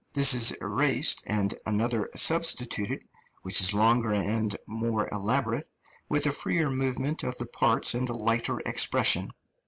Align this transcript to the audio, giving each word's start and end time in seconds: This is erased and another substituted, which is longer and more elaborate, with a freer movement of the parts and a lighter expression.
This 0.13 0.33
is 0.33 0.51
erased 0.53 1.21
and 1.27 1.53
another 1.63 2.09
substituted, 2.15 3.03
which 3.43 3.61
is 3.61 3.71
longer 3.71 4.11
and 4.11 4.55
more 4.65 5.07
elaborate, 5.11 5.69
with 6.09 6.25
a 6.25 6.31
freer 6.31 6.71
movement 6.71 7.21
of 7.21 7.37
the 7.37 7.45
parts 7.45 7.93
and 7.93 8.09
a 8.09 8.13
lighter 8.15 8.59
expression. 8.61 9.29